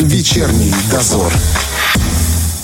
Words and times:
Вечерний 0.00 0.74
дозор. 0.90 1.32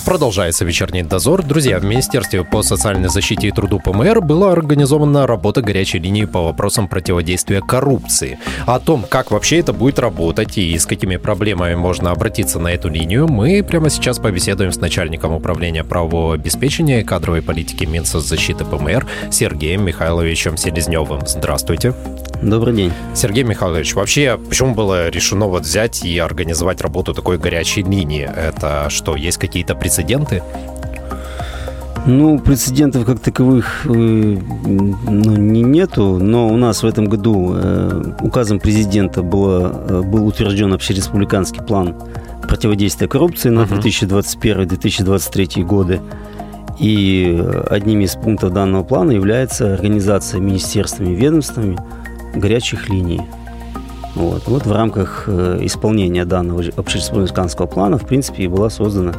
Продолжается 0.04 0.64
вечерний 0.64 1.04
дозор. 1.04 1.44
Друзья, 1.44 1.78
в 1.78 1.84
Министерстве 1.84 2.42
по 2.42 2.62
социальной 2.62 3.08
защите 3.08 3.46
и 3.46 3.50
труду 3.52 3.78
ПМР 3.78 4.20
была 4.20 4.50
организована 4.50 5.28
работа 5.28 5.62
горячей 5.62 6.00
линии 6.00 6.24
по 6.24 6.42
вопросам 6.42 6.88
противодействия 6.88 7.60
коррупции. 7.60 8.38
О 8.66 8.80
том, 8.80 9.06
как 9.08 9.30
вообще 9.30 9.60
это 9.60 9.72
будет 9.72 10.00
работать 10.00 10.58
и 10.58 10.76
с 10.76 10.86
какими 10.86 11.16
проблемами 11.16 11.76
можно 11.76 12.10
обратиться 12.10 12.58
на 12.58 12.72
эту 12.72 12.88
линию, 12.88 13.28
мы 13.28 13.62
прямо 13.62 13.90
сейчас 13.90 14.18
побеседуем 14.18 14.72
с 14.72 14.80
начальником 14.80 15.32
управления 15.32 15.84
правового 15.84 16.34
обеспечения 16.34 17.02
и 17.02 17.04
кадровой 17.04 17.40
политики 17.40 17.84
Минсоцзащиты 17.84 18.64
ПМР 18.64 19.06
Сергеем 19.30 19.84
Михайловичем 19.84 20.56
Селезневым. 20.56 21.20
Здравствуйте. 21.26 21.94
Добрый 22.42 22.74
день. 22.74 22.92
Сергей 23.14 23.44
Михайлович, 23.44 23.94
вообще 23.94 24.36
почему 24.36 24.74
было 24.74 25.10
решено 25.10 25.46
вот 25.46 25.62
взять 25.62 26.04
и 26.04 26.18
организовать 26.18 26.80
работу 26.80 27.14
такой 27.14 27.38
горячей 27.38 27.84
линии? 27.84 28.28
Это 28.28 28.90
что, 28.90 29.14
есть 29.14 29.38
какие-то 29.38 29.76
прецеденты? 29.76 29.91
Ну, 32.04 32.40
прецедентов 32.40 33.04
как 33.04 33.20
таковых 33.20 33.86
э, 33.86 33.88
ну, 33.88 35.36
не, 35.36 35.62
нету, 35.62 36.18
но 36.18 36.48
у 36.48 36.56
нас 36.56 36.82
в 36.82 36.86
этом 36.86 37.04
году 37.04 37.52
э, 37.54 38.02
указом 38.22 38.58
президента 38.58 39.22
было, 39.22 39.84
э, 39.88 40.02
был 40.02 40.26
утвержден 40.26 40.72
общереспубликанский 40.72 41.62
план 41.62 41.94
противодействия 42.48 43.06
коррупции 43.06 43.50
на 43.50 43.60
2021-2023 43.60 45.62
годы. 45.62 46.00
И 46.80 47.40
одним 47.70 48.00
из 48.00 48.16
пунктов 48.16 48.52
данного 48.52 48.82
плана 48.82 49.12
является 49.12 49.72
организация 49.72 50.40
министерствами 50.40 51.10
и 51.10 51.14
ведомствами 51.14 51.78
горячих 52.34 52.88
линий. 52.88 53.20
Вот. 54.16 54.48
вот 54.48 54.66
в 54.66 54.72
рамках 54.72 55.28
исполнения 55.28 56.24
данного 56.24 56.64
общереспубликанского 56.76 57.66
плана, 57.66 57.98
в 57.98 58.06
принципе, 58.06 58.42
и 58.42 58.48
была 58.48 58.70
создана 58.70 59.14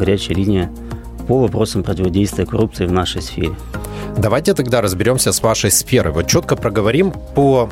горячая 0.00 0.36
линия 0.36 0.70
по 1.28 1.38
вопросам 1.38 1.82
противодействия 1.82 2.46
коррупции 2.46 2.86
в 2.86 2.92
нашей 2.92 3.22
сфере. 3.22 3.54
Давайте 4.16 4.54
тогда 4.54 4.80
разберемся 4.80 5.32
с 5.32 5.42
вашей 5.42 5.70
сферой. 5.70 6.12
Вот 6.12 6.26
четко 6.26 6.56
проговорим, 6.56 7.12
по 7.34 7.68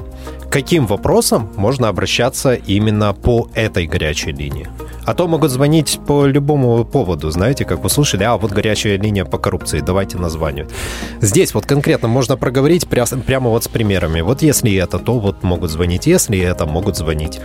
каким 0.51 0.87
вопросам 0.87 1.51
можно 1.57 1.89
обращаться 1.89 2.55
именно 2.55 3.13
по 3.13 3.49
этой 3.55 3.87
горячей 3.87 4.33
линии. 4.33 4.69
А 5.05 5.15
то 5.15 5.27
могут 5.27 5.51
звонить 5.51 5.99
по 6.07 6.27
любому 6.27 6.85
поводу, 6.85 7.31
знаете, 7.31 7.65
как 7.65 7.83
вы 7.83 7.89
слышали, 7.89 8.25
а 8.25 8.37
вот 8.37 8.53
горячая 8.53 8.99
линия 8.99 9.25
по 9.25 9.39
коррупции, 9.39 9.81
давайте 9.81 10.19
названивать. 10.19 10.71
Здесь 11.23 11.55
вот 11.55 11.65
конкретно 11.65 12.09
можно 12.09 12.37
проговорить 12.37 12.87
прямо 12.87 13.49
вот 13.49 13.65
с 13.65 13.69
примерами. 13.69 14.21
Вот 14.21 14.43
если 14.43 14.75
это, 14.77 14.99
то 14.99 15.19
вот 15.19 15.43
могут 15.43 15.71
звонить, 15.71 16.07
если 16.07 16.39
это, 16.39 16.67
могут 16.67 16.97
звонить. 16.97 17.41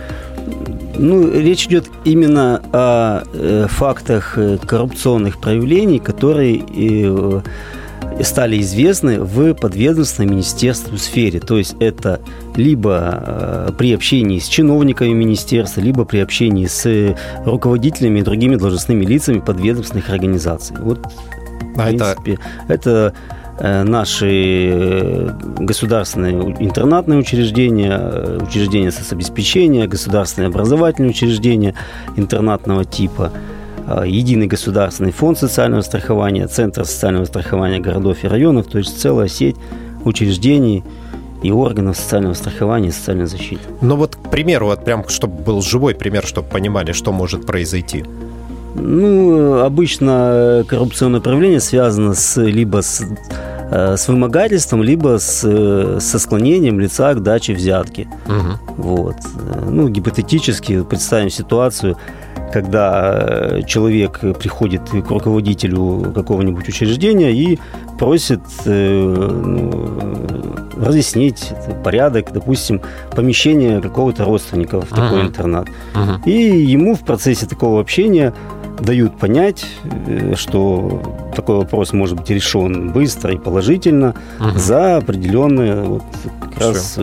Ну, 0.96 1.30
речь 1.30 1.66
идет 1.66 1.90
именно 2.04 2.62
о 2.72 3.24
э, 3.32 3.66
фактах 3.68 4.38
э, 4.38 4.58
коррупционных 4.58 5.40
проявлений, 5.40 5.98
которые 5.98 6.62
э, 6.68 7.40
стали 8.22 8.60
известны 8.60 9.20
в 9.20 9.54
подведомственной 9.54 10.30
министерству 10.30 10.96
сфере. 10.96 11.40
То 11.40 11.58
есть 11.58 11.74
это 11.80 12.20
либо 12.54 13.22
э, 13.26 13.72
при 13.76 13.92
общении 13.92 14.38
с 14.38 14.46
чиновниками 14.46 15.12
министерства, 15.12 15.80
либо 15.80 16.04
при 16.04 16.18
общении 16.18 16.66
с 16.66 17.16
руководителями 17.44 18.20
и 18.20 18.22
другими 18.22 18.56
должностными 18.56 19.04
лицами 19.04 19.40
подведомственных 19.40 20.10
организаций. 20.10 20.76
Вот, 20.78 20.98
в 20.98 21.80
а 21.80 21.88
принципе, 21.88 22.38
это, 22.68 22.68
это 22.68 23.14
наши 23.60 24.70
э, 24.72 25.30
государственные 25.58 26.56
интернатные 26.58 27.18
учреждения, 27.18 28.38
учреждения 28.40 28.90
соцобеспечения, 28.90 29.86
государственные 29.86 30.48
образовательные 30.48 31.10
учреждения 31.10 31.74
интернатного 32.16 32.84
типа– 32.84 33.32
Э, 33.86 34.04
единый 34.06 34.46
государственный 34.46 35.12
фонд 35.12 35.38
социального 35.38 35.82
страхования, 35.82 36.46
Центр 36.46 36.84
социального 36.84 37.26
страхования 37.26 37.80
городов 37.80 38.24
и 38.24 38.28
районов, 38.28 38.66
то 38.66 38.78
есть 38.78 38.98
целая 39.00 39.28
сеть 39.28 39.56
учреждений 40.04 40.82
и 41.42 41.50
органов 41.50 41.96
социального 41.96 42.34
страхования 42.34 42.88
и 42.88 42.92
социальной 42.92 43.26
защиты. 43.26 43.60
Ну 43.82 43.96
вот, 43.96 44.16
к 44.16 44.30
примеру, 44.30 44.66
вот 44.66 44.84
прям, 44.84 45.06
чтобы 45.08 45.42
был 45.42 45.60
живой 45.60 45.94
пример, 45.94 46.24
чтобы 46.24 46.48
понимали, 46.48 46.92
что 46.92 47.12
может 47.12 47.46
произойти. 47.46 48.04
Ну, 48.74 49.60
обычно 49.60 50.64
коррупционное 50.68 51.20
проявление 51.20 51.60
связано 51.60 52.14
с, 52.14 52.40
либо 52.40 52.82
с, 52.82 53.02
э, 53.70 53.96
с 53.96 54.08
вымогательством, 54.08 54.82
либо 54.82 55.18
с, 55.18 55.42
э, 55.44 55.98
со 56.00 56.18
склонением 56.18 56.80
лица 56.80 57.14
к 57.14 57.22
даче 57.22 57.54
взятки. 57.54 58.08
Угу. 58.26 58.82
Вот. 58.82 59.16
Ну, 59.68 59.88
гипотетически 59.88 60.82
представим 60.82 61.30
ситуацию, 61.30 61.96
когда 62.52 63.18
э, 63.20 63.62
человек 63.66 64.20
приходит 64.38 64.82
к 64.90 65.10
руководителю 65.10 66.12
какого-нибудь 66.14 66.68
учреждения 66.68 67.32
и 67.32 67.58
просит 67.98 68.42
э, 68.64 69.00
ну, 69.00 69.88
разъяснить 70.76 71.52
порядок, 71.82 72.32
допустим, 72.32 72.80
помещения 73.14 73.80
какого-то 73.80 74.24
родственника 74.24 74.80
в 74.80 74.88
такой 74.88 75.20
uh-huh. 75.20 75.26
интернат. 75.26 75.68
Uh-huh. 75.94 76.20
И 76.26 76.60
ему 76.64 76.94
в 76.94 77.00
процессе 77.00 77.46
такого 77.46 77.80
общения 77.80 78.34
дают 78.84 79.18
понять, 79.18 79.66
э, 80.06 80.34
что 80.36 81.02
такой 81.34 81.56
вопрос 81.56 81.92
может 81.92 82.18
быть 82.18 82.30
решен 82.30 82.90
быстро 82.92 83.32
и 83.32 83.38
положительно 83.38 84.14
uh-huh. 84.38 84.58
за 84.58 84.96
определенные 84.96 85.82
вот, 85.82 86.02
как 86.40 86.58
раз 86.60 86.98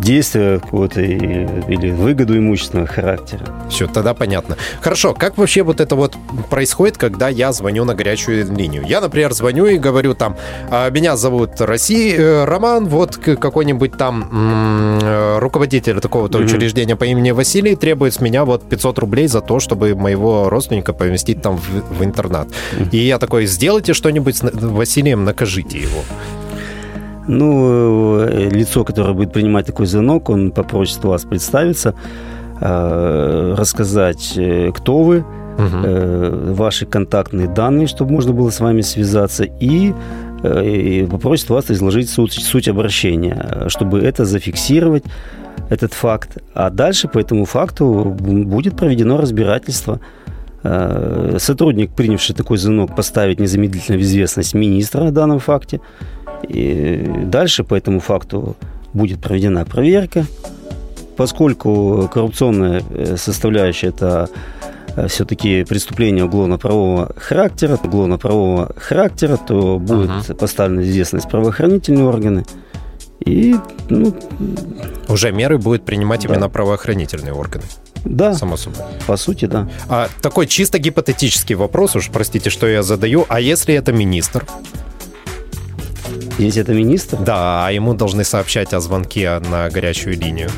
действия 0.00 0.58
какого-то 0.58 1.00
или 1.00 1.90
выгоду 1.90 2.36
имущественного 2.36 2.86
характера. 2.86 3.46
Все, 3.68 3.86
тогда 3.86 4.14
понятно. 4.14 4.56
Хорошо, 4.80 5.14
как 5.14 5.38
вообще 5.38 5.62
вот 5.62 5.80
это 5.80 5.94
вот 5.94 6.16
происходит, 6.48 6.96
когда 6.96 7.28
я 7.28 7.52
звоню 7.52 7.84
на 7.84 7.94
горячую 7.94 8.52
линию? 8.52 8.84
Я, 8.86 9.00
например, 9.00 9.32
звоню 9.32 9.66
и 9.66 9.78
говорю 9.78 10.14
там, 10.14 10.36
«А, 10.70 10.90
меня 10.90 11.16
зовут 11.16 11.60
Россия, 11.60 12.18
э, 12.18 12.44
Роман, 12.44 12.86
вот 12.86 13.16
какой-нибудь 13.16 13.92
там 13.96 14.98
руководитель 15.38 16.00
такого-то 16.00 16.38
mm-hmm. 16.38 16.44
учреждения 16.44 16.96
по 16.96 17.04
имени 17.04 17.30
Василий 17.30 17.76
требует 17.76 18.14
с 18.14 18.20
меня 18.20 18.44
вот 18.44 18.68
500 18.68 18.98
рублей 18.98 19.26
за 19.28 19.40
то, 19.40 19.60
чтобы 19.60 19.94
моего 19.94 20.48
родственника 20.48 20.92
поместить 20.92 21.42
там 21.42 21.56
в, 21.56 21.98
в 21.98 22.04
интернат. 22.04 22.48
Mm-hmm. 22.48 22.90
И 22.92 22.98
я 22.98 23.18
такой, 23.18 23.46
сделайте 23.46 23.94
что-нибудь 23.94 24.36
с 24.36 24.42
Василием, 24.52 25.24
накажите 25.24 25.78
его. 25.78 26.02
Ну, 27.30 28.18
э, 28.18 28.48
лицо, 28.50 28.84
которое 28.84 29.12
будет 29.14 29.32
принимать 29.32 29.66
такой 29.66 29.86
звонок, 29.86 30.30
он 30.30 30.50
попросит 30.50 31.04
вас 31.04 31.24
представиться, 31.24 31.94
э, 32.60 33.54
рассказать, 33.56 34.32
э, 34.36 34.72
кто 34.74 35.02
вы, 35.04 35.24
угу. 35.58 36.54
ваши 36.54 36.86
контактные 36.86 37.46
данные, 37.46 37.86
чтобы 37.86 38.12
можно 38.12 38.32
было 38.32 38.50
с 38.50 38.60
вами 38.60 38.82
связаться, 38.82 39.44
и 39.44 39.92
и 40.42 41.06
попросит 41.10 41.50
вас 41.50 41.70
изложить 41.70 42.08
суть, 42.08 42.32
суть 42.32 42.66
обращения, 42.66 43.66
чтобы 43.68 44.00
это 44.00 44.24
зафиксировать, 44.24 45.04
этот 45.68 45.92
факт. 45.92 46.38
А 46.54 46.70
дальше 46.70 47.08
по 47.08 47.18
этому 47.18 47.44
факту 47.44 48.16
будет 48.18 48.74
проведено 48.74 49.18
разбирательство. 49.18 50.00
Сотрудник, 51.36 51.90
принявший 51.90 52.34
такой 52.34 52.56
звонок, 52.56 52.96
поставит 52.96 53.38
незамедлительно 53.38 53.98
в 53.98 54.00
известность 54.00 54.54
министра 54.54 55.08
о 55.08 55.10
данном 55.10 55.40
факте. 55.40 55.82
И 56.48 57.04
дальше 57.24 57.64
по 57.64 57.74
этому 57.74 58.00
факту 58.00 58.56
будет 58.92 59.20
проведена 59.20 59.64
проверка. 59.64 60.26
Поскольку 61.16 62.08
коррупционная 62.12 62.82
э, 62.90 63.16
составляющая– 63.16 63.88
это 63.88 64.30
э, 64.96 65.06
все-таки 65.08 65.64
преступление 65.64 66.24
уголовно-правового 66.24 67.14
характера, 67.16 67.78
уголовно-правового 67.82 68.74
характера, 68.76 69.36
то 69.36 69.78
будет 69.78 70.10
uh-huh. 70.10 70.34
поставлена 70.34 70.82
известность 70.82 71.28
правоохранительные 71.28 72.04
органы. 72.04 72.44
И, 73.24 73.54
ну, 73.90 74.14
Уже 75.08 75.30
меры 75.30 75.58
будет 75.58 75.84
принимать 75.84 76.22
да. 76.22 76.28
именно 76.28 76.48
правоохранительные 76.48 77.34
органы. 77.34 77.64
Да. 78.04 78.32
Само 78.32 78.56
собой. 78.56 78.80
По 79.06 79.16
сути, 79.16 79.44
да. 79.44 79.68
А, 79.88 80.08
такой 80.22 80.46
чисто 80.46 80.78
гипотетический 80.78 81.54
вопрос, 81.54 81.96
уж 81.96 82.08
простите, 82.08 82.48
что 82.48 82.66
я 82.66 82.82
задаю. 82.82 83.26
А 83.28 83.40
если 83.40 83.74
это 83.74 83.92
министр? 83.92 84.46
Если 86.40 86.62
это 86.62 86.72
министр? 86.72 87.18
Да, 87.18 87.66
а 87.66 87.70
ему 87.70 87.94
должны 87.94 88.24
сообщать 88.24 88.72
о 88.72 88.80
звонке 88.80 89.38
на 89.50 89.68
горячую 89.68 90.18
линию. 90.18 90.50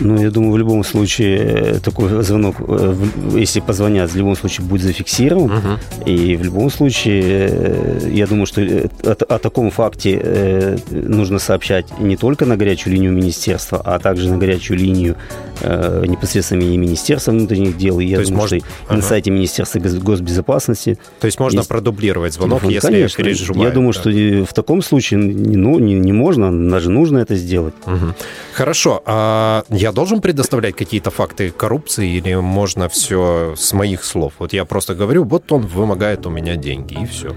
Ну, 0.00 0.20
я 0.20 0.30
думаю, 0.30 0.52
в 0.52 0.58
любом 0.58 0.84
случае 0.84 1.38
э, 1.38 1.78
такой 1.80 2.22
звонок, 2.22 2.56
э, 2.58 2.94
если 3.34 3.60
позвонят, 3.60 4.10
в 4.10 4.16
любом 4.16 4.36
случае 4.36 4.66
будет 4.66 4.82
зафиксирован. 4.82 5.52
Угу. 5.52 6.06
И 6.06 6.36
в 6.36 6.42
любом 6.42 6.70
случае, 6.70 7.22
э, 7.24 8.10
я 8.12 8.26
думаю, 8.26 8.46
что 8.46 8.60
о, 8.60 9.12
о 9.12 9.38
таком 9.38 9.70
факте 9.70 10.78
нужно 10.90 11.38
сообщать 11.38 11.86
не 12.00 12.16
только 12.16 12.44
на 12.44 12.56
горячую 12.56 12.94
линию 12.94 13.12
министерства, 13.12 13.80
а 13.84 13.98
также 13.98 14.30
на 14.30 14.36
горячую 14.36 14.78
линию 14.78 15.16
э, 15.60 16.04
непосредственно 16.06 16.62
и 16.62 16.76
Министерства 16.76 17.32
внутренних 17.32 17.76
дел, 17.76 18.00
и 18.00 18.04
я 18.04 18.18
То 18.18 18.24
думаю, 18.24 18.40
можно... 18.40 18.58
что 18.58 18.66
ага. 18.86 18.96
на 18.96 19.02
сайте 19.02 19.30
Министерства 19.30 19.78
госбезопасности. 19.78 20.98
То 21.20 21.26
есть 21.26 21.38
можно 21.38 21.58
есть... 21.58 21.68
продублировать 21.68 22.34
звонок, 22.34 22.60
телефон. 22.60 22.74
если 22.74 22.88
Конечно. 22.88 23.24
переживаю. 23.24 23.68
Я 23.68 23.74
думаю, 23.74 23.92
да. 23.92 24.00
что 24.00 24.10
в 24.10 24.54
таком 24.54 24.82
случае 24.82 25.20
не, 25.20 25.56
ну, 25.56 25.78
не, 25.78 25.94
не 25.94 26.12
можно, 26.12 26.70
даже 26.70 26.90
нужно 26.90 27.18
это 27.18 27.34
сделать. 27.36 27.74
Угу. 27.86 28.14
Хорошо. 28.54 29.02
А 29.06 29.64
я 29.68 29.92
должен 29.92 30.20
предоставлять 30.20 30.76
какие-то 30.76 31.10
факты 31.10 31.50
коррупции 31.50 32.16
или 32.16 32.34
можно 32.34 32.88
все 32.88 33.54
с 33.56 33.72
моих 33.72 34.04
слов? 34.04 34.34
Вот 34.38 34.52
я 34.52 34.64
просто 34.64 34.94
говорю, 34.94 35.24
вот 35.24 35.50
он 35.52 35.62
вымогает 35.62 36.26
у 36.26 36.30
меня 36.30 36.56
деньги, 36.56 37.02
и 37.02 37.06
все. 37.06 37.34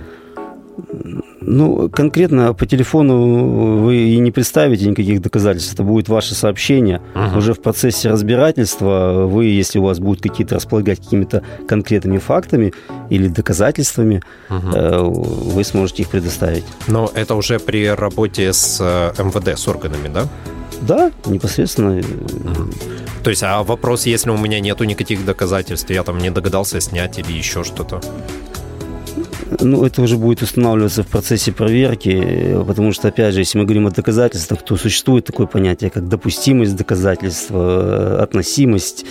Ну, 1.50 1.90
конкретно 1.90 2.54
по 2.54 2.66
телефону 2.66 3.78
вы 3.78 3.96
и 3.96 4.18
не 4.18 4.32
представите 4.32 4.86
никаких 4.90 5.22
доказательств. 5.22 5.74
Это 5.74 5.84
будет 5.84 6.10
ваше 6.10 6.36
сообщение. 6.36 7.02
Угу. 7.16 7.38
Уже 7.38 7.54
в 7.54 7.62
процессе 7.62 8.10
разбирательства 8.10 9.26
вы, 9.26 9.46
если 9.46 9.80
у 9.80 9.84
вас 9.84 10.00
будут 10.00 10.22
какие-то 10.22 10.56
располагать 10.56 11.00
какими-то 11.00 11.44
конкретными 11.66 12.18
фактами 12.18 12.74
или 13.10 13.30
доказательствами, 13.30 14.22
угу. 14.50 15.12
вы 15.54 15.64
сможете 15.64 16.04
их 16.04 16.10
предоставить. 16.10 16.66
Но 16.88 17.10
это 17.16 17.34
уже 17.36 17.60
при 17.60 17.88
работе 17.88 18.52
с 18.52 18.80
э, 18.82 19.24
МВД, 19.24 19.58
с 19.58 19.70
органами, 19.70 20.10
да? 20.14 20.28
Да, 20.82 21.12
непосредственно. 21.26 22.04
То 23.24 23.30
есть, 23.30 23.44
а 23.44 23.64
вопрос, 23.64 24.06
если 24.06 24.30
у 24.32 24.38
меня 24.38 24.60
нету 24.60 24.84
никаких 24.84 25.26
доказательств, 25.26 25.90
я 25.90 26.04
там 26.04 26.18
не 26.18 26.30
догадался 26.30 26.82
снять 26.82 27.18
или 27.20 27.32
еще 27.32 27.64
что-то? 27.64 28.02
Ну, 29.60 29.86
это 29.86 30.02
уже 30.02 30.18
будет 30.18 30.42
устанавливаться 30.42 31.04
в 31.04 31.08
процессе 31.08 31.52
проверки, 31.52 32.56
потому 32.66 32.92
что, 32.92 33.08
опять 33.08 33.34
же, 33.34 33.42
если 33.42 33.58
мы 33.58 33.66
говорим 33.66 33.88
о 33.88 33.92
доказательствах, 33.92 34.62
то 34.62 34.78
существует 34.78 35.26
такое 35.26 35.48
понятие, 35.48 35.90
как 35.90 36.08
допустимость 36.08 36.76
доказательства, 36.76 38.22
относимость, 38.22 39.06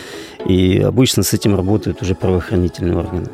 и 0.47 0.79
обычно 0.79 1.23
с 1.23 1.35
этим 1.35 1.57
работают 1.57 2.03
уже 2.03 2.15
правоохранительные 2.15 2.97
органы. 2.97 3.27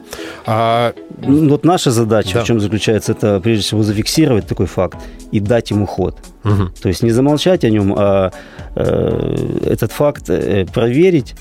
А... 0.46 0.92
Ну, 1.24 1.48
вот 1.50 1.64
наша 1.64 1.90
задача, 1.90 2.34
да. 2.34 2.42
в 2.42 2.46
чем 2.46 2.60
заключается, 2.60 3.12
это 3.12 3.40
прежде 3.40 3.64
всего 3.64 3.82
зафиксировать 3.82 4.46
такой 4.46 4.66
факт 4.66 4.98
и 5.30 5.40
дать 5.40 5.70
ему 5.70 5.86
ход. 5.86 6.18
Угу. 6.44 6.70
То 6.82 6.88
есть 6.88 7.02
не 7.02 7.10
замолчать 7.10 7.64
о 7.64 7.70
нем, 7.70 7.94
а 7.96 8.32
э, 8.74 9.60
этот 9.66 9.92
факт 9.92 10.30
э, 10.30 10.66
проверить, 10.72 11.34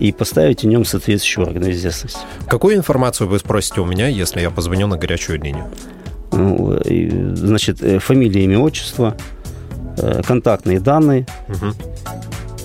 и 0.00 0.12
поставить 0.12 0.62
в 0.62 0.66
нем 0.66 0.84
соответствующий 0.84 1.42
орган 1.42 1.70
известности. 1.70 2.18
Какую 2.48 2.76
информацию 2.76 3.28
вы 3.28 3.38
спросите 3.38 3.80
у 3.80 3.84
меня, 3.84 4.08
если 4.08 4.40
я 4.40 4.50
позвоню 4.50 4.86
на 4.86 4.96
горячую 4.96 5.40
линию? 5.40 5.66
Ну, 6.32 6.78
значит, 7.34 7.82
э, 7.82 7.98
фамилия, 7.98 8.44
имя, 8.44 8.58
отчество, 8.58 9.16
э, 9.98 10.22
контактные 10.26 10.80
данные 10.80 11.26
угу. 11.48 11.74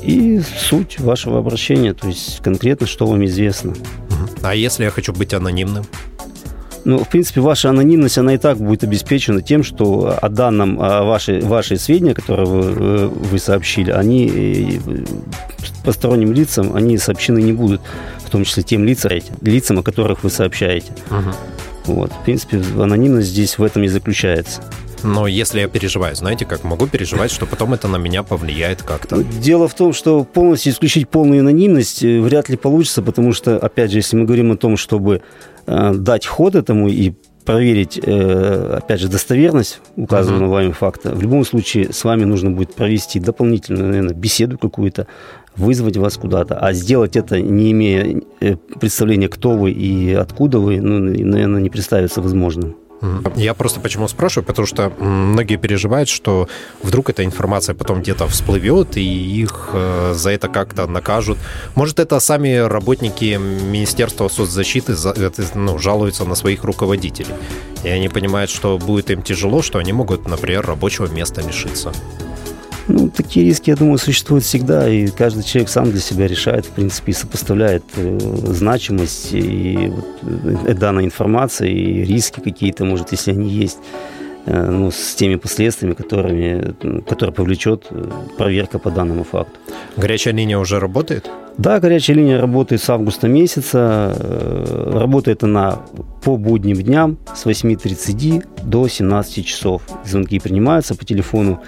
и 0.01 0.39
суть 0.39 0.99
вашего 0.99 1.39
обращения, 1.39 1.93
то 1.93 2.07
есть 2.07 2.41
конкретно, 2.41 2.87
что 2.87 3.05
вам 3.05 3.25
известно. 3.25 3.71
Угу. 3.71 4.29
А 4.43 4.55
если 4.55 4.85
я 4.85 4.91
хочу 4.91 5.13
быть 5.13 5.33
анонимным? 5.33 5.83
Ну, 6.85 6.99
в 6.99 7.09
принципе, 7.09 7.41
ваша 7.41 7.71
анонимность, 7.71 8.19
она 8.19 8.35
и 8.35 8.37
так 8.37 8.59
будет 8.59 8.83
обеспечена 8.83 9.41
тем, 9.41 9.63
что 9.63 10.17
о 10.21 10.29
данном, 10.29 10.79
о 10.79 11.03
вашей, 11.03 11.41
ваши 11.41 11.77
сведения, 11.77 12.13
которые 12.13 12.45
вы, 12.45 12.61
э, 12.61 13.07
вы 13.07 13.39
сообщили, 13.39 13.89
они 13.89 14.79
посторонним 15.85 16.33
лицам, 16.33 16.75
они 16.75 16.97
сообщены 16.97 17.39
не 17.39 17.53
будут, 17.53 17.81
в 18.25 18.29
том 18.29 18.43
числе 18.43 18.63
тем 18.63 18.83
лицам, 18.83 19.11
лицам 19.41 19.79
о 19.79 19.83
которых 19.83 20.23
вы 20.23 20.29
сообщаете. 20.29 20.91
Угу. 21.09 21.93
Вот. 21.93 22.11
В 22.11 22.23
принципе, 22.23 22.61
анонимность 22.77 23.27
здесь 23.29 23.57
в 23.57 23.63
этом 23.63 23.83
и 23.83 23.87
заключается. 23.87 24.61
Но 25.03 25.27
если 25.27 25.59
я 25.59 25.67
переживаю, 25.67 26.15
знаете, 26.15 26.45
как 26.45 26.63
могу 26.63 26.87
переживать, 26.87 27.31
что 27.31 27.45
потом 27.45 27.73
это 27.73 27.87
на 27.87 27.97
меня 27.97 28.23
повлияет 28.23 28.81
как-то? 28.81 29.23
Дело 29.23 29.67
в 29.67 29.75
том, 29.75 29.93
что 29.93 30.23
полностью 30.23 30.73
исключить 30.73 31.07
полную 31.09 31.41
анонимность 31.41 32.03
э, 32.03 32.19
вряд 32.19 32.49
ли 32.49 32.57
получится, 32.57 33.03
потому 33.03 33.31
что, 33.31 33.57
опять 33.57 33.91
же, 33.91 33.99
если 33.99 34.15
мы 34.15 34.25
говорим 34.25 34.51
о 34.51 34.57
том, 34.57 34.77
чтобы 34.77 35.21
э, 35.67 35.93
дать 35.93 36.25
ход 36.25 36.55
этому 36.55 36.89
и 36.89 37.13
проверить, 37.45 37.99
э, 38.01 38.77
опять 38.77 38.99
же, 38.99 39.07
достоверность 39.07 39.79
указанного 39.95 40.51
вами 40.51 40.71
факта, 40.71 41.13
в 41.13 41.21
любом 41.21 41.45
случае 41.45 41.93
с 41.93 42.03
вами 42.03 42.25
нужно 42.25 42.51
будет 42.51 42.73
провести 42.73 43.19
дополнительную, 43.19 43.87
наверное, 43.87 44.15
беседу 44.15 44.57
какую-то, 44.57 45.07
вызвать 45.55 45.97
вас 45.97 46.17
куда-то. 46.17 46.57
А 46.57 46.73
сделать 46.73 47.15
это, 47.15 47.39
не 47.39 47.71
имея 47.71 48.21
представления, 48.79 49.29
кто 49.29 49.51
вы 49.51 49.71
и 49.71 50.13
откуда 50.13 50.59
вы, 50.59 50.81
ну, 50.81 50.99
наверное, 50.99 51.61
не 51.61 51.69
представится 51.69 52.21
возможным. 52.21 52.75
Я 53.35 53.53
просто 53.53 53.79
почему 53.79 54.07
спрашиваю, 54.07 54.45
потому 54.45 54.65
что 54.65 54.89
многие 54.99 55.57
переживают, 55.57 56.09
что 56.09 56.47
вдруг 56.81 57.09
эта 57.09 57.23
информация 57.23 57.75
потом 57.75 58.01
где-то 58.01 58.27
всплывет, 58.27 58.97
и 58.97 59.01
их 59.01 59.69
э, 59.73 60.13
за 60.15 60.31
это 60.31 60.47
как-то 60.47 60.87
накажут. 60.87 61.37
Может, 61.75 61.99
это 61.99 62.19
сами 62.19 62.55
работники 62.55 63.37
Министерства 63.37 64.27
соцзащиты 64.29 64.95
ну, 65.55 65.77
жалуются 65.77 66.25
на 66.25 66.35
своих 66.35 66.63
руководителей. 66.63 67.33
И 67.83 67.89
они 67.89 68.09
понимают, 68.09 68.49
что 68.49 68.77
будет 68.77 69.11
им 69.11 69.21
тяжело, 69.21 69.61
что 69.61 69.79
они 69.79 69.93
могут, 69.93 70.27
например, 70.27 70.65
рабочего 70.65 71.07
места 71.07 71.41
лишиться. 71.41 71.91
Ну, 72.87 73.09
такие 73.09 73.45
риски, 73.47 73.71
я 73.71 73.75
думаю, 73.75 73.97
существуют 73.97 74.43
всегда, 74.43 74.87
и 74.87 75.07
каждый 75.07 75.43
человек 75.43 75.69
сам 75.69 75.91
для 75.91 75.99
себя 75.99 76.27
решает, 76.27 76.65
в 76.65 76.69
принципе, 76.69 77.11
и 77.11 77.15
сопоставляет 77.15 77.83
э, 77.95 78.19
значимость 78.19 79.29
и 79.33 79.91
вот, 79.91 80.05
э, 80.67 80.73
данной 80.75 81.05
информации, 81.05 81.71
и 81.71 82.05
риски 82.05 82.41
какие-то, 82.41 82.85
может, 82.85 83.11
если 83.11 83.31
они 83.31 83.49
есть, 83.49 83.79
ну, 84.45 84.91
с 84.91 85.15
теми 85.15 85.35
последствиями, 85.35 85.93
которыми, 85.95 86.75
которые 87.09 87.33
повлечет 87.33 87.87
э, 87.89 88.11
проверка 88.37 88.79
по 88.79 88.91
данному 88.91 89.23
факту. 89.23 89.59
Горячая 89.97 90.33
линия 90.33 90.57
уже 90.57 90.79
работает? 90.79 91.29
Да, 91.57 91.79
горячая 91.79 92.17
линия 92.17 92.39
работает 92.39 92.81
с 92.81 92.89
августа 92.89 93.27
месяца. 93.27 94.13
Э, 94.15 94.99
работает 94.99 95.43
она 95.43 95.79
по 96.23 96.37
будним 96.37 96.81
дням 96.81 97.17
с 97.33 97.45
8.30 97.45 98.45
до 98.63 98.87
17 98.87 99.45
часов. 99.45 99.81
Звонки 100.05 100.39
принимаются 100.39 100.95
по 100.95 101.05
телефону 101.05 101.61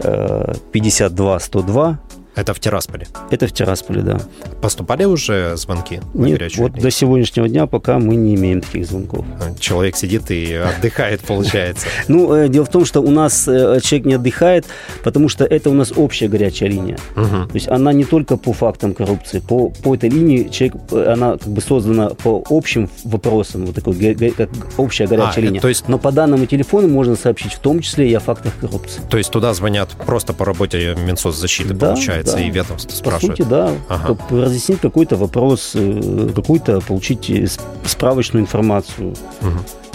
52 0.00 1.40
102 1.40 1.98
это 2.38 2.54
в 2.54 2.60
Тирасполе? 2.60 3.08
Это 3.30 3.48
в 3.48 3.52
Тирасполе, 3.52 4.02
да. 4.02 4.20
Поступали 4.62 5.04
уже 5.04 5.56
звонки? 5.56 6.00
Нет, 6.14 6.56
вот 6.56 6.72
до 6.72 6.90
сегодняшнего 6.90 7.48
дня 7.48 7.66
пока 7.66 7.98
мы 7.98 8.14
не 8.14 8.36
имеем 8.36 8.60
таких 8.60 8.86
звонков. 8.86 9.26
А, 9.40 9.58
человек 9.58 9.96
сидит 9.96 10.30
и 10.30 10.54
отдыхает, 10.54 11.20
получается. 11.20 11.86
Ну, 12.08 12.32
э, 12.32 12.48
дело 12.48 12.64
в 12.64 12.70
том, 12.70 12.84
что 12.84 13.00
у 13.00 13.10
нас 13.10 13.46
э, 13.48 13.80
человек 13.82 14.06
не 14.06 14.14
отдыхает, 14.14 14.66
потому 15.02 15.28
что 15.28 15.44
это 15.44 15.68
у 15.68 15.74
нас 15.74 15.92
общая 15.94 16.28
горячая 16.28 16.68
линия. 16.68 16.98
То 17.14 17.48
есть 17.54 17.68
она 17.68 17.92
не 17.92 18.04
только 18.04 18.36
по 18.36 18.52
фактам 18.52 18.94
коррупции, 18.94 19.40
по, 19.40 19.70
по 19.70 19.94
этой 19.94 20.08
линии 20.08 20.48
человек, 20.48 20.76
э, 20.92 21.12
она 21.12 21.38
как 21.38 21.48
бы 21.48 21.60
создана 21.60 22.10
по 22.10 22.44
общим 22.48 22.88
вопросам, 23.04 23.66
вот 23.66 23.74
такой 23.74 23.94
как 24.36 24.50
общая 24.76 25.06
горячая 25.06 25.44
а, 25.44 25.46
линия. 25.46 25.60
То 25.60 25.68
есть... 25.68 25.88
Но 25.88 25.98
по 25.98 26.12
данному 26.12 26.46
телефону 26.46 26.88
можно 26.88 27.16
сообщить 27.16 27.52
в 27.52 27.58
том 27.58 27.80
числе 27.80 28.08
и 28.08 28.14
о 28.14 28.20
фактах 28.20 28.52
коррупции. 28.60 29.02
То 29.10 29.18
есть 29.18 29.30
туда 29.30 29.52
звонят 29.54 29.90
просто 30.06 30.32
по 30.32 30.44
работе 30.44 30.94
Минсоцзащиты, 30.94 31.74
да, 31.74 31.88
получается? 31.88 32.27
Да. 32.32 32.40
и 32.40 32.50
ведомство 32.50 32.94
спрашивает. 32.94 33.38
По 33.38 33.44
сути, 33.44 33.48
да. 33.48 33.72
Ага. 33.88 34.16
Разъяснить 34.30 34.80
какой-то 34.80 35.16
вопрос, 35.16 35.72
э, 35.74 36.30
какую-то 36.34 36.80
получить 36.80 37.30
э, 37.30 37.46
справочную 37.84 38.42
информацию. 38.42 39.10
Угу. 39.40 39.87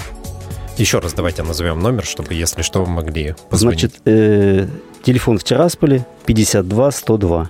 Еще 0.78 1.00
раз 1.00 1.14
давайте 1.14 1.44
назовем 1.44 1.80
номер, 1.80 2.04
чтобы, 2.04 2.34
если 2.34 2.64
что, 2.64 2.84
вы 2.84 2.92
могли 2.92 3.36
позвонить. 3.50 3.80
Значит, 3.82 4.02
э, 4.06 4.68
телефон 5.04 5.38
в 5.38 5.44
Тирасполе 5.44 6.06
52 6.26 6.92
102. 6.92 7.50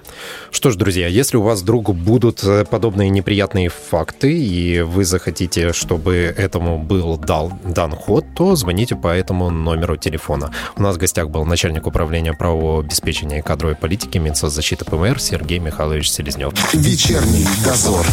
Что 0.51 0.71
ж, 0.71 0.75
друзья, 0.75 1.07
если 1.07 1.37
у 1.37 1.41
вас 1.41 1.61
вдруг 1.61 1.95
будут 1.95 2.43
э, 2.43 2.65
подобные 2.65 3.09
неприятные 3.09 3.69
факты, 3.69 4.37
и 4.37 4.81
вы 4.81 5.05
захотите, 5.05 5.71
чтобы 5.71 6.33
этому 6.35 6.77
был 6.77 7.17
дал, 7.17 7.53
дан 7.63 7.91
ход, 7.91 8.25
то 8.35 8.55
звоните 8.57 8.95
по 8.95 9.07
этому 9.07 9.49
номеру 9.49 9.95
телефона. 9.95 10.51
У 10.75 10.81
нас 10.81 10.97
в 10.97 10.99
гостях 10.99 11.29
был 11.29 11.45
начальник 11.45 11.87
управления 11.87 12.33
правового 12.33 12.81
обеспечения 12.81 13.39
и 13.39 13.41
кадровой 13.41 13.75
политики 13.75 14.17
Минсоцзащиты 14.17 14.83
ПМР 14.83 15.21
Сергей 15.21 15.59
Михайлович 15.59 16.11
Селезнев. 16.11 16.53
Вечерний 16.73 17.47
дозор. 17.63 18.05